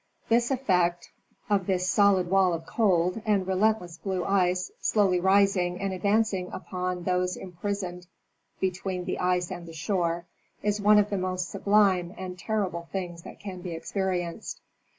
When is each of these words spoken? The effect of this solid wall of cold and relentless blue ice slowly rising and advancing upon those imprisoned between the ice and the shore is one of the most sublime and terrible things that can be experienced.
The 0.29 0.37
effect 0.37 1.11
of 1.47 1.67
this 1.67 1.87
solid 1.87 2.27
wall 2.27 2.53
of 2.55 2.65
cold 2.65 3.21
and 3.23 3.45
relentless 3.45 3.99
blue 3.99 4.25
ice 4.25 4.71
slowly 4.81 5.19
rising 5.19 5.79
and 5.79 5.93
advancing 5.93 6.49
upon 6.51 7.03
those 7.03 7.37
imprisoned 7.37 8.07
between 8.59 9.05
the 9.05 9.19
ice 9.19 9.51
and 9.51 9.67
the 9.67 9.73
shore 9.73 10.25
is 10.63 10.81
one 10.81 10.97
of 10.97 11.11
the 11.11 11.19
most 11.19 11.49
sublime 11.51 12.15
and 12.17 12.35
terrible 12.39 12.89
things 12.91 13.21
that 13.21 13.39
can 13.39 13.61
be 13.61 13.75
experienced. 13.75 14.59